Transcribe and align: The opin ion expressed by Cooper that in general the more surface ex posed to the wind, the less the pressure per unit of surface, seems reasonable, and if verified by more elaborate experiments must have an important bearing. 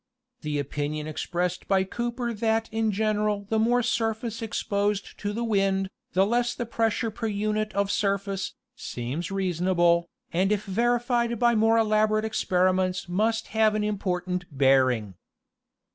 The 0.41 0.57
opin 0.59 0.93
ion 0.93 1.05
expressed 1.05 1.67
by 1.67 1.83
Cooper 1.83 2.33
that 2.33 2.69
in 2.71 2.91
general 2.91 3.45
the 3.49 3.59
more 3.59 3.83
surface 3.83 4.41
ex 4.41 4.63
posed 4.63 5.15
to 5.19 5.31
the 5.31 5.43
wind, 5.43 5.91
the 6.13 6.25
less 6.25 6.55
the 6.55 6.65
pressure 6.65 7.11
per 7.11 7.27
unit 7.27 7.71
of 7.73 7.91
surface, 7.91 8.55
seems 8.75 9.29
reasonable, 9.29 10.09
and 10.33 10.51
if 10.51 10.63
verified 10.63 11.37
by 11.37 11.53
more 11.53 11.77
elaborate 11.77 12.25
experiments 12.25 13.07
must 13.07 13.49
have 13.49 13.75
an 13.75 13.83
important 13.83 14.45
bearing. 14.51 15.13